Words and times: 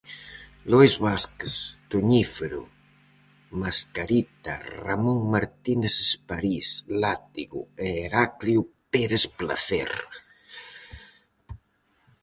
Lois 0.71 0.93
Vázquez, 1.05 1.55
Toñífero, 1.91 2.61
Mascarita, 3.61 4.53
Ramón 4.85 5.19
Martínez 5.33 5.95
Esparís, 6.07 6.67
Látigo 7.03 7.61
e 7.85 7.87
Heraclio 8.05 8.61
Pérez 8.91 9.23
Placer. 9.37 9.91